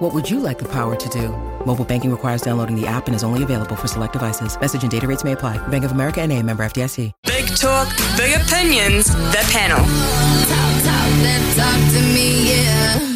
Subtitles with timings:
[0.00, 1.28] What would you like the power to do?
[1.66, 4.58] Mobile banking requires downloading the app and is only available for select devices.
[4.58, 5.58] Message and data rates may apply.
[5.68, 7.12] Bank of America and a member FDIC.
[7.24, 7.86] Big talk,
[8.16, 9.76] big opinions, the panel.
[9.76, 13.09] Talk, talk, talk to me, yeah.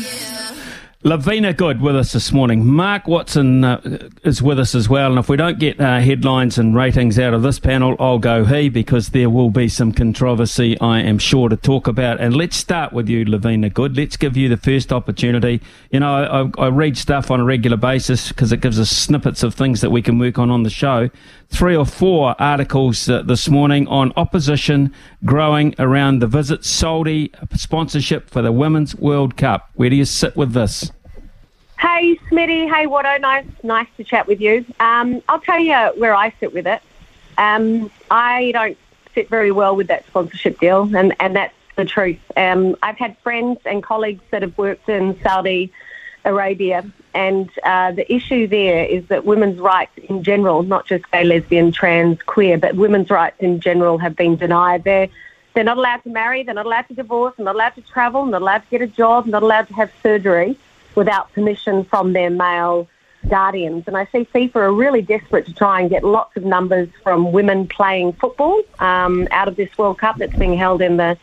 [1.07, 2.65] Lavina Good with us this morning.
[2.65, 5.11] Mark Watson uh, is with us as well.
[5.11, 8.47] And if we don't get uh, headlines and ratings out of this panel, I'll go
[8.47, 12.23] he because there will be some controversy, I am sure, to talk about.
[12.23, 13.99] And let's start with you, Lavina Good.
[13.99, 15.61] Let's give you the first opportunity.
[15.91, 19.43] You know, I, I read stuff on a regular basis because it gives us snippets
[19.43, 21.11] of things that we can work on on the show.
[21.51, 24.91] Three or four articles uh, this morning on opposition
[25.23, 29.69] growing around the Visit Saudi sponsorship for the Women's World Cup.
[29.75, 30.91] Where do you sit with this?
[31.85, 32.67] Hey, Smitty.
[32.75, 33.21] Hey, Watto.
[33.21, 34.65] Nice, nice to chat with you.
[34.81, 36.81] Um, I'll tell you where I sit with it.
[37.37, 38.79] Um, I don't
[39.15, 42.21] sit very well with that sponsorship deal, and, and that's the truth.
[42.39, 45.75] Um, I've had friends and colleagues that have worked in Saudi
[46.25, 51.25] Arabia, and uh, the issue there is that women's rights in general, not just gay,
[51.25, 54.85] lesbian, trans, queer, but women's rights in general have been denied.
[54.85, 55.11] They're,
[55.53, 58.23] they're not allowed to marry, they're not allowed to divorce, they're not allowed to travel,
[58.23, 60.57] they're not allowed to get a job, they're not allowed to have surgery
[60.95, 62.89] without permission from their male
[63.29, 63.85] guardians.
[63.87, 67.33] And I see FIFA are really desperate to try and get lots of numbers from
[67.33, 71.17] women playing football um, out of this World Cup that's being held in the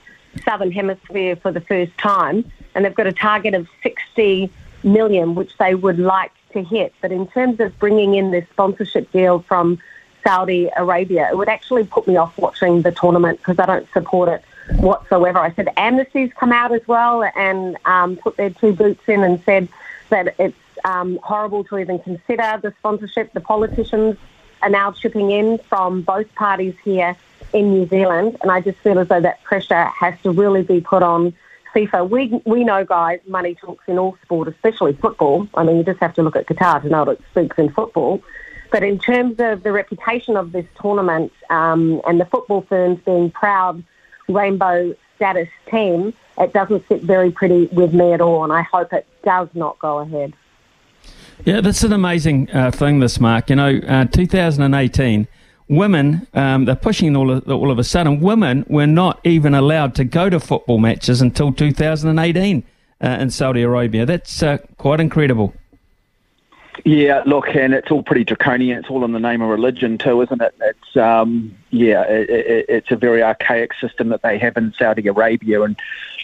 [0.43, 2.49] Southern Hemisphere for the first time.
[2.73, 4.49] And they've got a target of 60
[4.83, 6.93] million, which they would like to hit.
[7.01, 9.79] But in terms of bringing in this sponsorship deal from
[10.23, 14.29] Saudi Arabia, it would actually put me off watching the tournament because I don't support
[14.29, 14.43] it
[14.79, 15.39] whatsoever.
[15.39, 19.41] I said Amnesty's come out as well and um, put their two boots in and
[19.43, 19.67] said
[20.09, 20.55] that it's
[20.85, 23.33] um, horrible to even consider the sponsorship.
[23.33, 24.17] The politicians
[24.61, 27.15] are now chipping in from both parties here
[27.53, 30.79] in New Zealand, and I just feel as though that pressure has to really be
[30.81, 31.33] put on
[31.73, 32.09] FIFA.
[32.09, 35.47] We we know, guys, money talks in all sport, especially football.
[35.55, 37.71] I mean, you just have to look at Qatar to know that it speaks in
[37.71, 38.21] football.
[38.71, 43.29] But in terms of the reputation of this tournament um, and the football firms being
[43.29, 43.83] proud
[44.31, 48.93] rainbow status team, it doesn't sit very pretty with me at all, and I hope
[48.93, 50.33] it does not go ahead.
[51.45, 53.49] Yeah, that's an amazing uh, thing, this, Mark.
[53.49, 55.27] You know, uh, 2018,
[55.67, 59.95] women, um, they're pushing all of, all of a sudden, women were not even allowed
[59.95, 62.63] to go to football matches until 2018
[63.03, 64.05] uh, in Saudi Arabia.
[64.05, 65.53] That's uh, quite incredible.
[66.83, 68.79] Yeah, look, and it's all pretty draconian.
[68.79, 70.55] It's all in the name of religion too, isn't it?
[70.61, 75.07] It's um, yeah, it, it, it's a very archaic system that they have in Saudi
[75.07, 75.61] Arabia.
[75.61, 75.77] And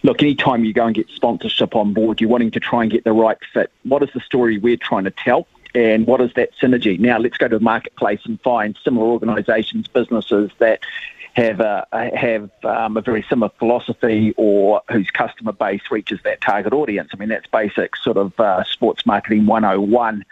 [0.04, 3.04] look, anytime you go and get sponsorship on board, you're wanting to try and get
[3.04, 3.72] the right fit.
[3.84, 5.48] What is the story we're trying to tell?
[5.76, 6.98] And what is that synergy?
[6.98, 10.80] Now, let's go to the marketplace and find similar organisations, businesses that
[11.34, 16.74] have a, have um, a very similar philosophy or whose customer base reaches that target
[16.74, 17.10] audience.
[17.14, 20.26] I mean, that's basic sort of uh, sports marketing 101.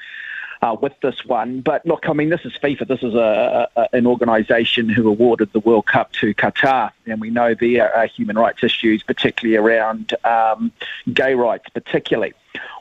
[0.62, 1.62] Uh, with this one.
[1.62, 2.88] But look, I mean, this is FIFA.
[2.88, 7.30] This is a, a, an organisation who awarded the World Cup to Qatar, and we
[7.30, 10.72] know there are human rights issues, particularly around um,
[11.14, 12.34] gay rights, particularly.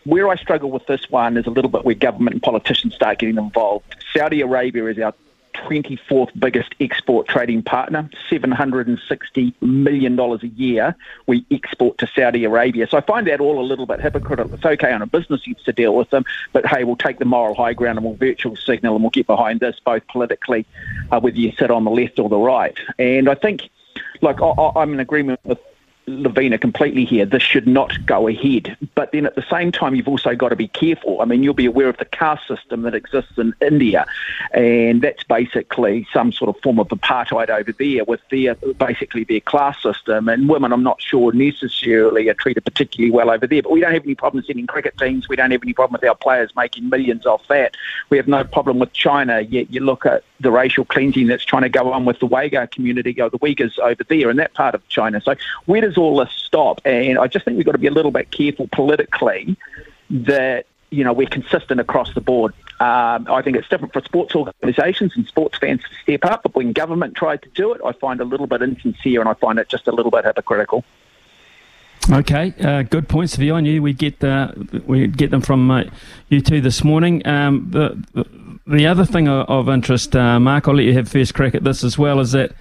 [0.05, 3.19] Where I struggle with this one is a little bit where government and politicians start
[3.19, 3.97] getting involved.
[4.15, 5.13] Saudi Arabia is our
[5.55, 10.95] 24th biggest export trading partner, $760 million a year
[11.27, 12.87] we export to Saudi Arabia.
[12.89, 14.55] So I find that all a little bit hypocritical.
[14.55, 17.25] It's okay on a business use to deal with them, but hey, we'll take the
[17.25, 20.67] moral high ground and we'll virtual signal and we'll get behind this both politically,
[21.11, 22.77] uh, whether you sit on the left or the right.
[22.99, 23.69] And I think,
[24.21, 25.59] like, I, I'm in agreement with
[26.07, 27.25] Lavina completely here.
[27.25, 28.77] This should not go ahead.
[28.95, 31.23] But then at the same time, you've also got to be careful.
[31.23, 34.07] I mean, you'll be aware of the caste system that exists in India,
[34.53, 39.41] and that's basically some sort of form of apartheid over there with their basically their
[39.41, 40.29] class system.
[40.29, 43.63] And women, I'm not sure necessarily are treated particularly well over there.
[43.63, 45.29] But we don't have any problem sending cricket teams.
[45.29, 47.77] We don't have any problem with our players making millions off that.
[48.11, 49.41] We have no problem with China.
[49.41, 52.71] Yet you look at the racial cleansing that's trying to go on with the Uyghur
[52.71, 55.21] community or the Uyghurs over there in that part of China.
[55.21, 55.35] So
[55.67, 56.81] where does all this stop?
[56.85, 59.57] And I just think we've got to be a little bit careful politically
[60.11, 62.55] that you know we're consistent across the board.
[62.81, 66.55] Um, I think it's different for sports organisations and sports fans to step up, but
[66.55, 69.59] when government tried to do it, I find a little bit insincere and I find
[69.59, 70.85] it just a little bit hypocritical.
[72.11, 73.83] Okay, uh, good points of view on you.
[73.83, 74.53] We get uh,
[74.87, 75.85] we get them from uh,
[76.29, 77.27] you two this morning.
[77.27, 78.27] Um, the,
[78.67, 81.65] the other thing of, of interest, uh, Mark, I'll let you have first crack at
[81.65, 82.53] this as well, is that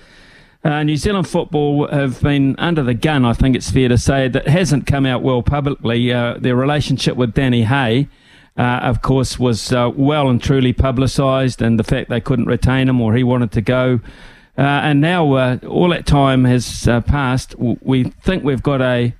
[0.63, 4.29] uh, New Zealand football have been under the gun, I think it's fair to say,
[4.29, 6.11] that hasn't come out well publicly.
[6.11, 8.07] Uh, their relationship with Danny Hay,
[8.57, 12.87] uh, of course, was uh, well and truly publicised, and the fact they couldn't retain
[12.87, 13.99] him or he wanted to go.
[14.57, 17.55] Uh, and now uh, all that time has passed.
[17.57, 19.13] We think we've got a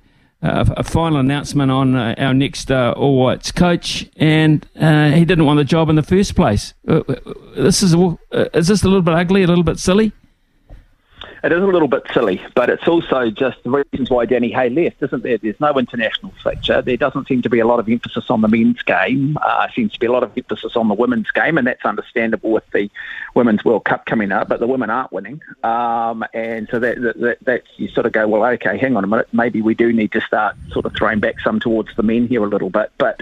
[0.46, 5.88] a final announcement on our next All Whites coach, and he didn't want the job
[5.88, 6.74] in the first place.
[6.84, 7.94] This is
[8.32, 10.12] is this a little bit ugly, a little bit silly?
[11.44, 14.70] It is a little bit silly, but it's also just the reasons why Danny Hay
[14.70, 15.36] left, isn't there?
[15.36, 16.80] There's no international feature.
[16.80, 19.36] There doesn't seem to be a lot of emphasis on the men's game.
[19.42, 22.50] Uh, seems to be a lot of emphasis on the women's game, and that's understandable
[22.50, 22.88] with the
[23.34, 25.42] Women's World Cup coming up, but the women aren't winning.
[25.62, 29.04] Um, and so that, that, that, that's, you sort of go, well, okay, hang on
[29.04, 29.28] a minute.
[29.32, 32.42] Maybe we do need to start sort of throwing back some towards the men here
[32.42, 32.90] a little bit.
[32.96, 33.20] But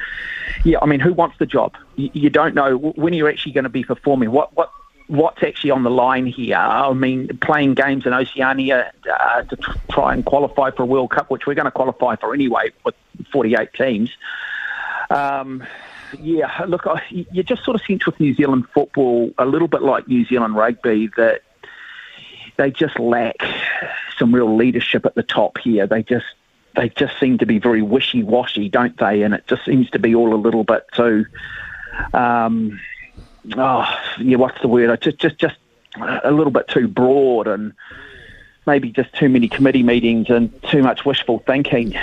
[0.64, 1.74] yeah, I mean, who wants the job?
[1.96, 4.30] You, you don't know when you're actually going to be performing.
[4.30, 4.70] What, what,
[5.08, 6.56] what's actually on the line here.
[6.56, 9.56] I mean, playing games in Oceania uh, to
[9.90, 12.94] try and qualify for a World Cup, which we're going to qualify for anyway with
[13.32, 14.10] 48 teams.
[15.10, 15.64] Um,
[16.19, 19.82] yeah, look, I, you just sort of sense with New Zealand football, a little bit
[19.82, 21.43] like New Zealand rugby, that
[22.56, 23.37] they just lack
[24.19, 25.87] some real leadership at the top here.
[25.87, 26.26] They just
[26.75, 29.22] they just seem to be very wishy washy, don't they?
[29.22, 31.26] And it just seems to be all a little bit too.
[32.14, 32.81] Um,
[33.56, 35.00] oh, yeah, what's the word?
[35.00, 35.56] Just, just, just
[36.00, 37.73] a little bit too broad and
[38.67, 41.94] maybe just too many committee meetings and too much wishful thinking.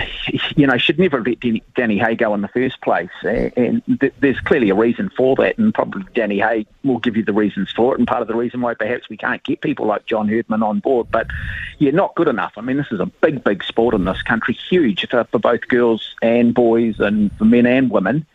[0.55, 1.39] You know, should never let
[1.75, 3.09] Danny Hay go in the first place.
[3.23, 3.81] And
[4.19, 7.71] there's clearly a reason for that, and probably Danny Hay will give you the reasons
[7.71, 7.99] for it.
[7.99, 10.79] And part of the reason why perhaps we can't get people like John Herdman on
[10.79, 11.07] board.
[11.09, 11.27] But
[11.77, 12.53] yeah, not good enough.
[12.57, 15.67] I mean, this is a big, big sport in this country, huge for, for both
[15.69, 18.25] girls and boys, and for men and women.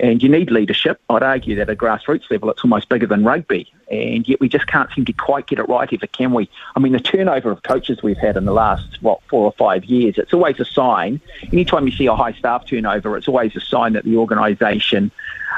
[0.00, 0.98] And you need leadership.
[1.10, 3.70] I'd argue that at a grassroots level, it's almost bigger than rugby.
[3.90, 6.48] And yet we just can't seem to quite get it right ever, can we?
[6.74, 9.84] I mean, the turnover of coaches we've had in the last, what, four or five
[9.84, 11.20] years, it's always a sign.
[11.52, 15.10] Anytime you see a high staff turnover, it's always a sign that the organisation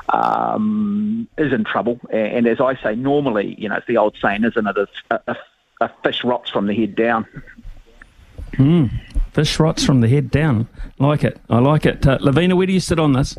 [0.08, 2.00] um, is in trouble.
[2.10, 4.76] And as I say, normally, you know, it's the old saying, isn't it?
[4.76, 5.36] A, a,
[5.82, 7.26] a fish rots from the head down.
[8.54, 8.90] Mm,
[9.32, 10.68] fish rots from the head down.
[10.98, 11.40] Like it.
[11.48, 12.04] I like it.
[12.06, 13.38] Uh, Lavina, where do you sit on this?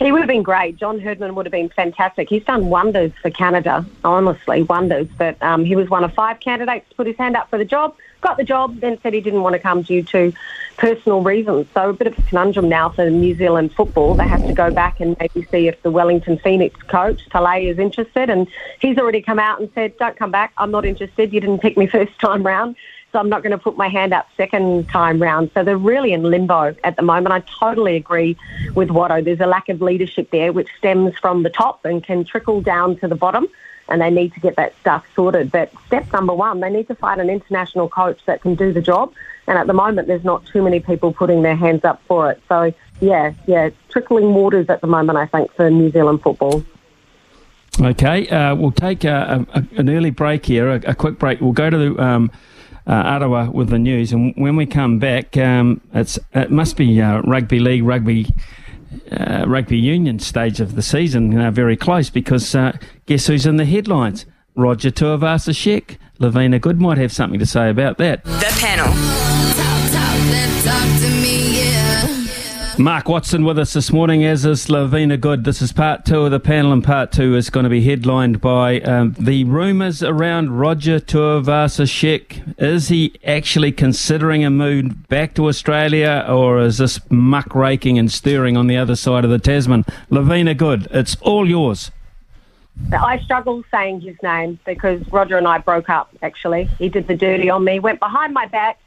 [0.00, 0.76] He would have been great.
[0.76, 2.30] John Herdman would have been fantastic.
[2.30, 5.06] He's done wonders for Canada, honestly, wonders.
[5.18, 7.66] But um, he was one of five candidates to put his hand up for the
[7.66, 10.32] job, got the job, then said he didn't want to come due to
[10.78, 11.66] personal reasons.
[11.74, 14.14] So a bit of a conundrum now for New Zealand football.
[14.14, 17.78] They have to go back and maybe see if the Wellington Phoenix coach, Talay, is
[17.78, 18.30] interested.
[18.30, 18.48] And
[18.80, 20.54] he's already come out and said, don't come back.
[20.56, 21.30] I'm not interested.
[21.30, 22.74] You didn't pick me first time round
[23.12, 25.50] so I'm not going to put my hand up second time round.
[25.54, 27.32] So they're really in limbo at the moment.
[27.32, 28.36] I totally agree
[28.74, 29.24] with Watto.
[29.24, 32.96] There's a lack of leadership there, which stems from the top and can trickle down
[32.98, 33.48] to the bottom.
[33.88, 35.50] And they need to get that stuff sorted.
[35.50, 38.80] But step number one, they need to find an international coach that can do the
[38.80, 39.12] job.
[39.48, 42.40] And at the moment, there's not too many people putting their hands up for it.
[42.48, 46.64] So, yeah, yeah, trickling waters at the moment, I think, for New Zealand football.
[47.80, 51.40] Okay, uh, we'll take a, a, an early break here, a, a, quick break.
[51.40, 52.02] We'll go to the.
[52.02, 52.30] Um,
[52.90, 54.12] uh, Ottawa with the news.
[54.12, 58.26] And when we come back, um, it's it must be uh, rugby league, rugby.
[59.12, 62.76] Uh, rugby union stage of the season uh, very close because uh,
[63.06, 64.26] guess who's in the headlines?
[64.56, 65.96] Roger Tuivasa-Sheck.
[66.18, 68.24] Lavina Good might have something to say about that.
[68.24, 68.86] The panel.
[69.54, 69.92] Talk,
[70.64, 71.49] talk,
[72.80, 75.44] Mark Watson with us this morning, as is Lavina Good.
[75.44, 78.40] This is part two of the panel, and part two is going to be headlined
[78.40, 82.54] by um, the rumours around Roger Tuivasa-Sheck.
[82.58, 88.10] Is he actually considering a move back to Australia, or is this muck raking and
[88.10, 89.84] stirring on the other side of the Tasman?
[90.08, 91.90] Lavina Good, it's all yours.
[92.98, 96.70] I struggle saying his name because Roger and I broke up, actually.
[96.78, 98.78] He did the dirty on me, went behind my back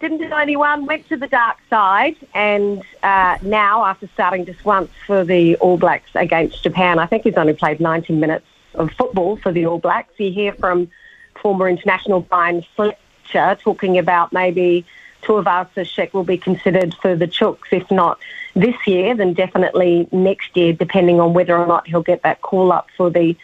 [0.00, 4.90] didn't tell anyone, went to the dark side, and uh, now, after starting just once
[5.06, 9.36] for the All Blacks against Japan, I think he's only played 90 minutes of football
[9.36, 10.12] for the All Blacks.
[10.18, 10.90] You hear from
[11.40, 14.84] former international Bryan Fletcher talking about maybe
[15.22, 18.18] Tuivasa-Sheck will be considered for the Chooks, if not
[18.54, 22.70] this year, then definitely next year, depending on whether or not he'll get that call
[22.70, 23.36] up for the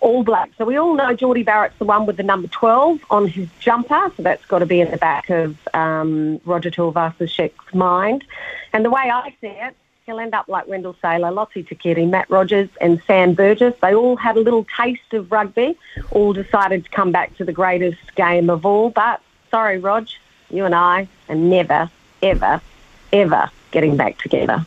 [0.00, 0.50] all Black.
[0.58, 4.12] So we all know Jordie Barrett's the one with the number 12 on his jumper,
[4.16, 8.24] so that's got to be in the back of um, Roger Tuivasa-Sheck's mind.
[8.72, 9.76] And the way I see it,
[10.06, 13.74] he'll end up like Wendell Sailor, Lote Tuqiri, Mat Rogers and Sam Burgess.
[13.80, 15.76] They all had a little taste of rugby,
[16.10, 18.90] all decided to come back to the greatest game of all.
[18.90, 20.08] But sorry, Rog,
[20.50, 21.90] you and I are never,
[22.22, 22.60] ever,
[23.12, 24.66] ever getting back together.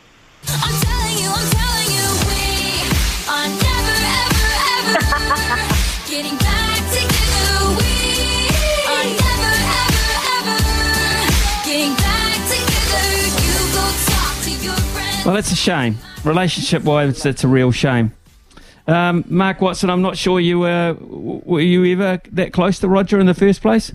[15.26, 15.98] Well, that's a shame.
[16.26, 18.12] Relationship wise, it's a real shame.
[18.88, 20.98] Um, Mark Watson, I'm not sure you were.
[21.00, 23.94] Were you ever that close to Roger in the first place?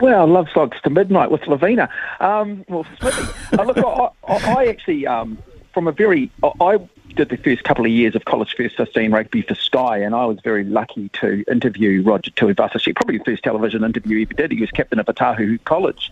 [0.00, 1.90] Well, love slugs to midnight with Lavina.
[2.20, 5.36] Um, well, uh, look, I, I, I actually, um,
[5.74, 6.30] from a very,
[6.62, 6.78] I
[7.14, 10.24] did the first couple of years of college first 15 rugby for Sky, and I
[10.24, 14.52] was very lucky to interview Roger Tuivasa-Sheck, probably the first television interview he ever did.
[14.52, 16.10] He was captain of Otahuhu College,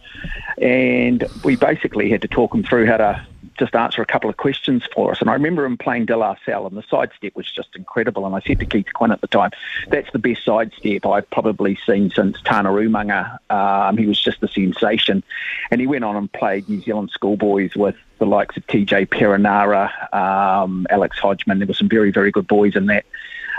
[0.59, 3.27] and we basically had to talk him through how to
[3.57, 5.21] just answer a couple of questions for us.
[5.21, 8.27] And I remember him playing De La Salle, and the sidestep was just incredible.
[8.27, 9.51] And I said to Keith Quinn at the time,
[9.89, 13.39] that's the best sidestep I've probably seen since Tana Umaga.
[13.51, 15.23] Um, he was just a sensation.
[15.71, 20.15] And he went on and played New Zealand schoolboys with the likes of TJ Perenara,
[20.15, 21.59] um, Alex Hodgman.
[21.59, 23.05] There were some very, very good boys in that,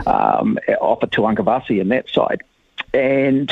[0.06, 2.44] um, Ofa Tu'ungafasi in that side.
[2.94, 3.52] And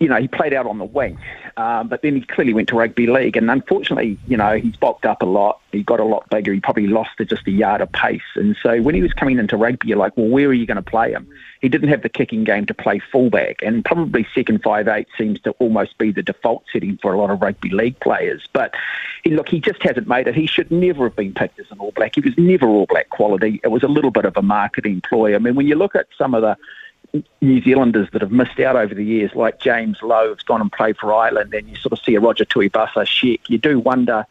[0.00, 1.18] you know, he played out on the wing,
[1.58, 3.36] um, but then he clearly went to rugby league.
[3.36, 5.60] And unfortunately, you know, he's bulked up a lot.
[5.72, 6.54] He got a lot bigger.
[6.54, 8.22] He probably lost just a yard of pace.
[8.34, 10.76] And so when he was coming into rugby, you're like, well, where are you going
[10.76, 11.28] to play him?
[11.60, 15.38] He didn't have the kicking game to play fullback, and probably second five eight seems
[15.42, 18.48] to almost be the default setting for a lot of rugby league players.
[18.54, 18.74] But
[19.22, 20.34] he, look, he just hasn't made it.
[20.34, 22.14] He should never have been picked as an All Black.
[22.14, 23.60] He was never All Black quality.
[23.62, 25.34] It was a little bit of a marketing ploy.
[25.34, 26.56] I mean, when you look at some of the
[27.40, 30.70] New Zealanders that have missed out over the years, like James Lowe, has gone and
[30.70, 34.26] played for Ireland, and you sort of see a Roger Tuivasa-Sheck, you do wonder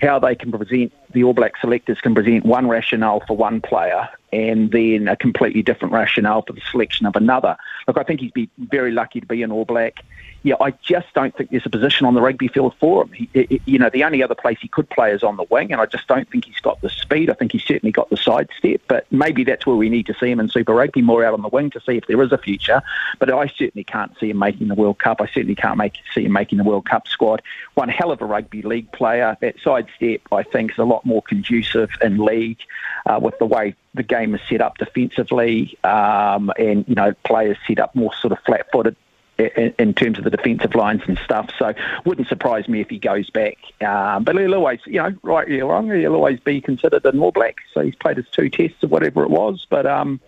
[0.00, 4.08] how they can present, the All Black selectors can present one rationale for one player
[4.32, 7.56] and then a completely different rationale for the selection of another.
[7.86, 10.02] Look, I think he'd be very lucky to be an All Black
[10.42, 13.12] yeah, I just don't think there's a position on the rugby field for him.
[13.12, 15.80] He, you know, the only other place he could play is on the wing, and
[15.80, 17.28] I just don't think he's got the speed.
[17.28, 20.30] I think he's certainly got the sidestep, but maybe that's where we need to see
[20.30, 22.38] him in Super Rugby more out on the wing to see if there is a
[22.38, 22.80] future.
[23.18, 25.20] But I certainly can't see him making the World Cup.
[25.20, 27.42] I certainly can't make see him making the World Cup squad.
[27.74, 29.36] One hell of a rugby league player.
[29.40, 32.60] That sidestep, I think, is a lot more conducive in league
[33.04, 37.56] uh, with the way the game is set up defensively, um, and you know, players
[37.66, 38.96] set up more sort of flat-footed
[39.38, 41.50] in, in, terms of the defensive lines and stuff.
[41.58, 43.58] So wouldn't surprise me if he goes back.
[43.80, 47.32] Um, but he'll always, you know, right or wrong, he'll always be considered an All
[47.32, 47.56] Black.
[47.72, 49.66] So he's played his two tests or whatever it was.
[49.68, 50.20] But um,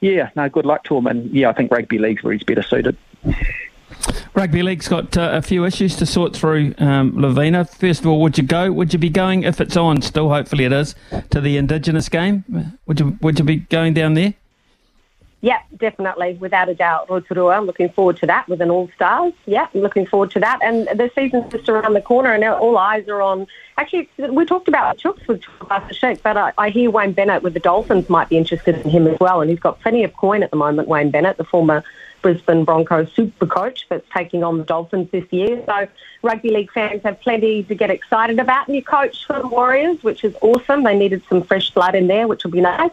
[0.00, 1.06] yeah, no, good luck to him.
[1.06, 2.96] And yeah, I think rugby league's where he's better suited.
[4.38, 7.64] Rugby league's got uh, a few issues to sort through, um, Lavina.
[7.64, 8.70] First of all, would you go?
[8.70, 10.00] Would you be going if it's on?
[10.00, 10.94] Still, hopefully it is
[11.30, 12.44] to the Indigenous game.
[12.86, 14.34] Would you Would you be going down there?
[15.40, 17.10] Yeah, definitely, without a doubt.
[17.10, 19.32] Rotorua, I'm looking forward to that with an All Stars.
[19.46, 20.60] Yeah, looking forward to that.
[20.62, 23.48] And the season's just around the corner, and all eyes are on.
[23.76, 27.60] Actually, we talked about Chooks with Sheck, but I, I hear Wayne Bennett with the
[27.60, 29.40] Dolphins might be interested in him as well.
[29.40, 31.82] And he's got plenty of coin at the moment, Wayne Bennett, the former
[32.22, 35.62] Brisbane Broncos super coach that's taking on the Dolphins this year.
[35.66, 35.88] So
[36.22, 38.68] rugby league fans have plenty to get excited about.
[38.68, 40.84] New coach for the Warriors, which is awesome.
[40.84, 42.90] They needed some fresh blood in there, which will be nice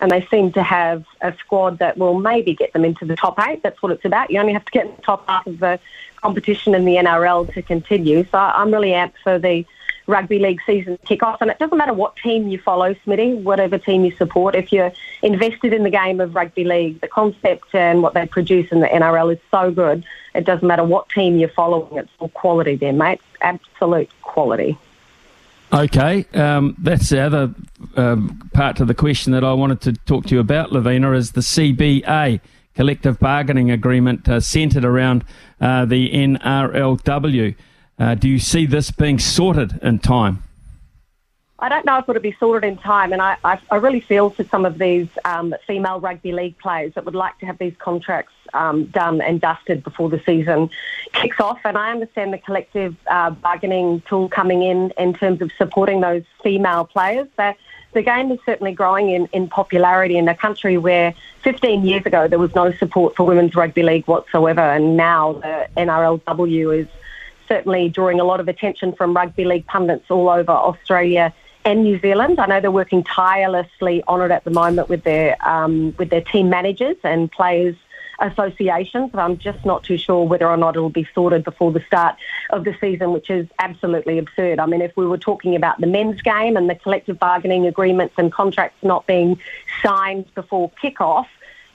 [0.00, 3.38] and they seem to have a squad that will maybe get them into the top
[3.46, 3.62] eight.
[3.62, 4.30] That's what it's about.
[4.30, 5.78] You only have to get in the top half of the
[6.16, 8.24] competition in the NRL to continue.
[8.30, 9.66] So I'm really amped for the
[10.10, 11.40] rugby league season kick off.
[11.40, 14.54] And it doesn't matter what team you follow, Smitty, whatever team you support.
[14.54, 18.70] If you're invested in the game of rugby league, the concept and what they produce
[18.70, 20.04] in the NRL is so good.
[20.34, 21.96] It doesn't matter what team you're following.
[21.96, 23.20] It's all quality there, mate.
[23.40, 24.76] Absolute quality.
[25.72, 27.54] Okay, um, that's the other
[27.96, 31.32] um, part to the question that I wanted to talk to you about, Lavina, is
[31.32, 32.40] the CBA
[32.74, 35.24] collective bargaining agreement uh, centred around
[35.60, 37.54] uh, the NRLW.
[38.00, 40.42] Uh, do you see this being sorted in time?
[41.58, 44.30] I don't know if it'll be sorted in time, and I, I, I really feel
[44.30, 47.74] for some of these um, female rugby league players that would like to have these
[47.78, 50.70] contracts um, done and dusted before the season
[51.12, 51.58] kicks off.
[51.64, 56.22] And I understand the collective uh, bargaining tool coming in in terms of supporting those
[56.42, 57.28] female players.
[57.36, 57.58] That
[57.92, 62.28] the game is certainly growing in, in popularity in a country where 15 years ago
[62.28, 66.88] there was no support for women's rugby league whatsoever, and now the NRLW is
[67.50, 71.98] certainly drawing a lot of attention from rugby league pundits all over Australia and New
[71.98, 72.38] Zealand.
[72.38, 76.22] I know they're working tirelessly on it at the moment with their um, with their
[76.22, 77.76] team managers and players
[78.20, 79.10] associations.
[79.12, 82.16] But I'm just not too sure whether or not it'll be sorted before the start
[82.50, 84.58] of the season, which is absolutely absurd.
[84.58, 88.14] I mean, if we were talking about the men's game and the collective bargaining agreements
[88.16, 89.40] and contracts not being
[89.82, 91.26] signed before kickoff,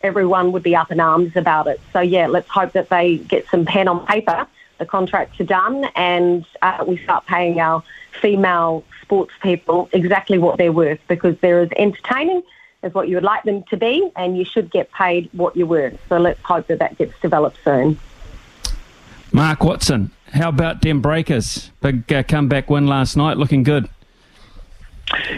[0.01, 1.81] everyone would be up in arms about it.
[1.91, 5.85] So, yeah, let's hope that they get some pen on paper, the contracts are done,
[5.95, 7.83] and uh, we start paying our
[8.21, 12.41] female sports people exactly what they're worth because they're as entertaining
[12.83, 15.67] as what you would like them to be, and you should get paid what you're
[15.67, 15.99] worth.
[16.07, 17.99] So let's hope that that gets developed soon.
[19.31, 21.71] Mark Watson, how about them Breakers?
[21.81, 23.89] Big uh, comeback win last night, looking good.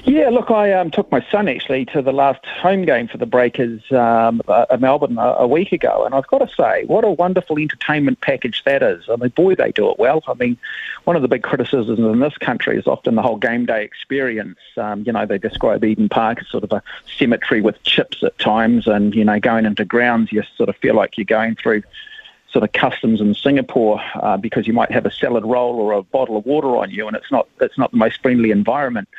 [0.06, 3.26] Yeah, look, I um, took my son actually to the last home game for the
[3.26, 7.04] Breakers um, uh, at Melbourne a, a, week ago, and I've got to say, what
[7.04, 9.04] a wonderful entertainment package that is.
[9.10, 10.24] I mean, boy, they do it well.
[10.28, 10.58] I mean,
[11.04, 14.58] one of the big criticisms in this country is often the whole game day experience.
[14.78, 16.82] Um, you know, they describe Eden Park as sort of a
[17.18, 20.96] cemetery with chips at times, and you know, going into grounds, you sort of feel
[20.96, 21.84] like you're going through
[22.52, 26.04] sort of customs in Singapore uh, because you might have a salad roll or a
[26.04, 29.10] bottle of water on you, and it's not it's not the most friendly environment.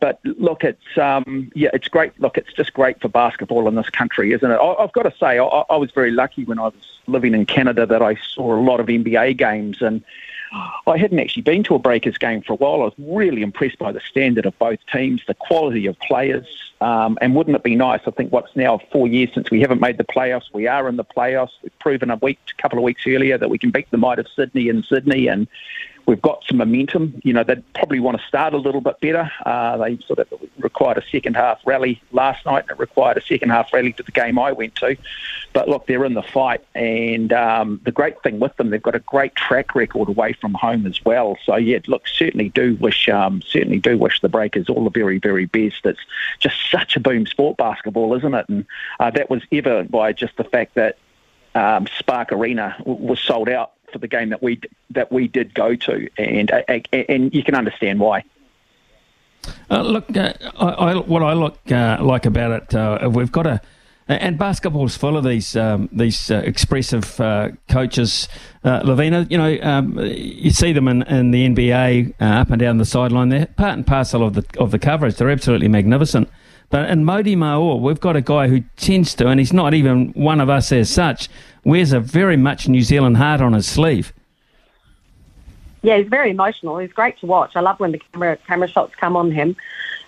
[0.00, 2.18] But look, it's um, yeah, it's great.
[2.20, 4.54] Look, it's just great for basketball in this country, isn't it?
[4.54, 7.46] I, have got to say, I, I was very lucky when I was living in
[7.46, 10.02] Canada that I saw a lot of NBA games, and
[10.86, 12.82] I hadn't actually been to a Breakers game for a while.
[12.82, 16.46] I was really impressed by the standard of both teams, the quality of players,
[16.80, 18.00] um, and wouldn't it be nice?
[18.06, 20.52] I think what's now four years since we haven't made the playoffs.
[20.52, 21.52] We are in the playoffs.
[21.62, 24.18] We've proven a week, a couple of weeks earlier that we can beat the might
[24.18, 25.48] of Sydney in Sydney, and
[26.06, 27.20] we've got some momentum.
[27.24, 29.30] You know, they'd probably want to start a little bit better.
[29.44, 33.22] Uh, they sort of required a second half rally last night, and it required a
[33.22, 34.96] second half rally to the game I went to.
[35.52, 38.94] But look, they're in the fight, and um, the great thing with them, they've got
[38.94, 41.38] a great track record away from home as well.
[41.44, 45.18] So yeah, look, certainly do wish, um, certainly do wish the Breakers all the very,
[45.18, 45.84] very best.
[45.84, 46.00] It's
[46.40, 48.48] just such a boom sport basketball, isn't it?
[48.48, 48.66] And
[49.00, 50.98] uh, that was evident by just the fact that
[51.54, 54.60] um, Spark Arena was sold out for the game that we
[54.90, 58.24] that we did go to, and uh, and you can understand why.
[59.70, 63.46] Uh, look, uh, I, I, what I look uh, like about it, uh, we've got
[63.46, 63.60] a
[64.08, 67.16] and basketball's full of these um, these uh, expressive
[67.68, 68.28] coaches.
[68.64, 72.84] Lavina, you know, um, you see them in, in the NBA up and down the
[72.84, 73.28] sideline.
[73.28, 75.16] They're part and parcel of the of the coverage.
[75.16, 76.28] They're absolutely magnificent.
[76.74, 80.08] But in Mody Maor, we've got a guy who tends to, and he's not even
[80.14, 81.28] one of us as such,
[81.62, 84.12] wears a very much New Zealand heart on his sleeve.
[85.82, 86.78] Yeah, he's very emotional.
[86.78, 87.54] He's great to watch.
[87.54, 89.54] I love when the camera camera shots come on him.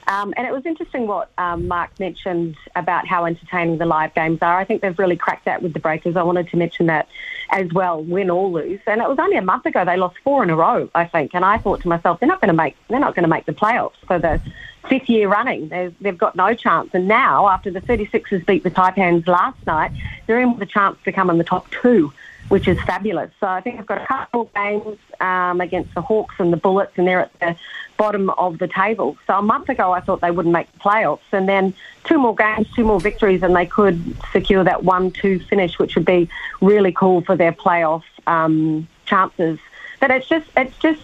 [0.08, 4.40] Um, and it was interesting what um, Mark mentioned about how entertaining the live games
[4.42, 4.58] are.
[4.58, 6.16] I think they've really cracked that with the Breakers.
[6.16, 7.06] I wanted to mention that
[7.50, 8.80] as well, win or lose.
[8.88, 11.32] And it was only a month ago they lost four in a row, I think.
[11.32, 13.46] And I thought to myself, they're not going to make they're not going to make
[13.46, 14.40] the playoffs for the
[14.88, 15.68] fifth year running.
[15.68, 16.90] They've, they've got no chance.
[16.94, 19.92] And now, after the 36ers beat the Taipans last night,
[20.26, 22.12] they're in with a chance to come in the top two,
[22.48, 23.30] which is fabulous.
[23.40, 26.92] So I think they've got a couple games um, against the Hawks and the Bullets,
[26.96, 27.56] and they're at the
[27.96, 29.16] bottom of the table.
[29.26, 31.20] So a month ago, I thought they wouldn't make the playoffs.
[31.32, 35.40] And then two more games, two more victories, and they could secure that 1 2
[35.40, 36.28] finish, which would be
[36.60, 39.58] really cool for their playoff um, chances.
[40.00, 41.00] But it's just, it's just,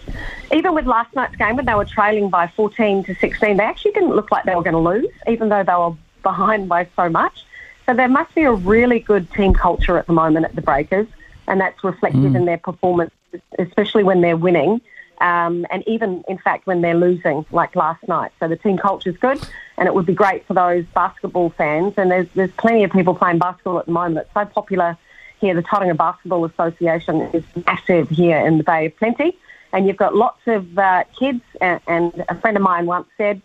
[0.52, 3.92] even with last night's game when they were trailing by 14 to 16, they actually
[3.92, 7.08] didn't look like they were going to lose, even though they were behind by so
[7.08, 7.44] much.
[7.86, 11.08] So there must be a really good team culture at the moment at the Breakers,
[11.48, 12.36] and that's reflected mm.
[12.36, 13.12] in their performance,
[13.58, 14.80] especially when they're winning.
[15.20, 18.32] Um, and even, in fact, when they're losing, like last night.
[18.40, 19.40] So the team culture is good,
[19.78, 21.94] and it would be great for those basketball fans.
[21.96, 24.26] And there's there's plenty of people playing basketball at the moment.
[24.26, 24.96] It's so popular
[25.42, 29.36] here, the Tauranga Basketball Association is massive here in the Bay of Plenty.
[29.74, 33.42] And you've got lots of uh, kids, and, and a friend of mine once said,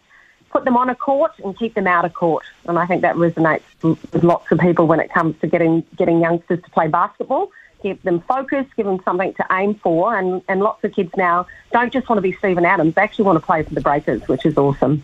[0.50, 2.46] put them on a court and keep them out of court.
[2.66, 6.22] And I think that resonates with lots of people when it comes to getting, getting
[6.22, 7.52] youngsters to play basketball.
[7.82, 10.16] Keep them focused, give them something to aim for.
[10.16, 13.26] And, and lots of kids now don't just want to be Steven Adams, they actually
[13.26, 15.04] want to play for the Breakers, which is awesome.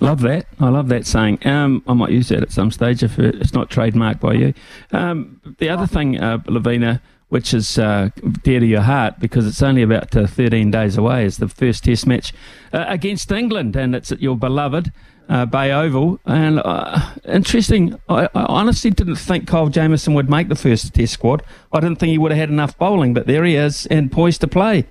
[0.00, 0.46] Love that.
[0.60, 1.44] I love that saying.
[1.46, 4.54] Um, I might use that at some stage if it's not trademarked by you.
[4.92, 8.10] Um, the other thing, uh, Lavina, which is uh,
[8.42, 11.84] dear to your heart because it's only about uh, 13 days away, is the first
[11.84, 12.32] Test match
[12.72, 14.92] uh, against England, and it's at your beloved
[15.28, 16.20] uh, Bay Oval.
[16.24, 21.12] And uh, interesting, I, I, honestly didn't think Kyle Jamieson would make the first Test
[21.12, 21.42] squad.
[21.72, 24.40] I didn't think he would have had enough bowling, but there he is and poised
[24.42, 24.86] to play.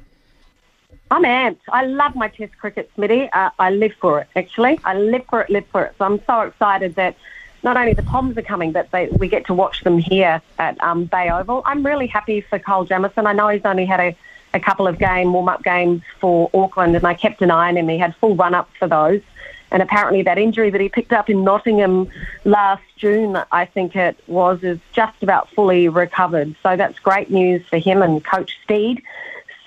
[1.10, 1.60] I'm amped.
[1.72, 3.30] I love my Test cricket, Smitty.
[3.32, 4.80] Uh, I live for it, actually.
[4.84, 5.96] I live for it, live for it.
[5.98, 7.16] So I'm so excited that
[7.64, 10.82] not only the Poms are coming, but they, we get to watch them here at
[10.84, 11.64] um, Bay Oval.
[11.66, 13.26] I'm really happy for Kyle Jamieson.
[13.26, 14.16] I know he's only had a,
[14.54, 17.88] a couple of game warm-up games for Auckland, and I kept an eye on him.
[17.88, 19.22] He had full run-up for those.
[19.72, 22.10] And apparently that injury that he picked up in Nottingham
[22.46, 26.56] last June, I think it was, is just about fully recovered.
[26.64, 29.02] So that's great news for him and Coach Stead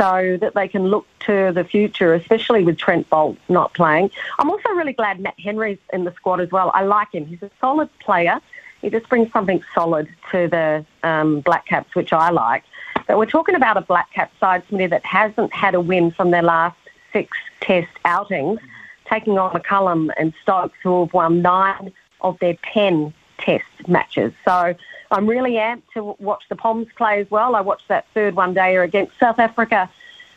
[0.01, 4.11] so that they can look to the future, especially with Trent Boult not playing.
[4.39, 6.71] I'm also really glad Matt Henry's in the squad as well.
[6.75, 7.27] I like him.
[7.27, 8.41] He's a solid player.
[8.81, 12.65] He just brings something solid to the um, Black Caps, which I like.
[13.07, 16.31] But we're talking about a Black Cap side, Smitty, that hasn't had a win from
[16.31, 16.79] their last
[17.13, 18.59] six Test outings,
[19.05, 24.33] taking on McCullum and Stokes, who have won nine of their ten Test matches.
[24.47, 24.75] So
[25.11, 27.55] I'm really amped to watch the Poms play as well.
[27.55, 29.91] I watched that third one dayer against South Africa,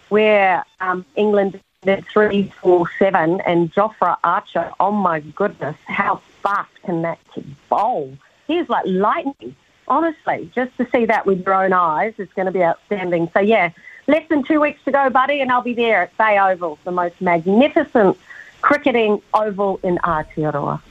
[0.10, 4.72] where um, England at three, four, seven, and Jofra Archer.
[4.80, 8.18] Oh my goodness, how fast can that kid bowl?
[8.48, 9.56] He's like lightning.
[9.88, 13.30] Honestly, just to see that with your own eyes is going to be outstanding.
[13.34, 13.72] So yeah,
[14.08, 16.92] less than two weeks to go, buddy, and I'll be there at Bay Oval, the
[16.92, 18.18] most magnificent
[18.62, 20.82] cricketing oval in Aotearoa.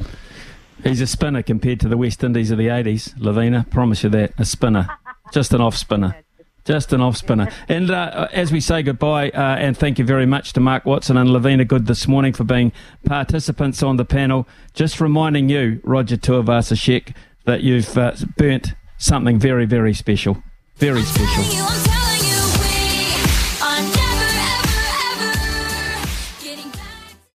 [0.83, 3.67] He's a spinner compared to the West Indies of the 80s, Lavina.
[3.71, 4.33] Promise you that.
[4.39, 4.89] A spinner.
[5.33, 6.17] Just an off spinner.
[6.65, 7.51] Just an off spinner.
[7.69, 11.17] And uh, as we say goodbye, uh, and thank you very much to Mark Watson
[11.17, 12.73] and Lavina Good this morning for being
[13.05, 17.15] participants on the panel, just reminding you, Roger Tuivasa-Sheck,
[17.47, 20.43] that you've uh, burnt something very, very special.
[20.77, 21.82] Very special.